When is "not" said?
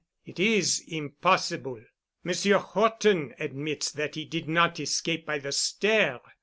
4.49-4.79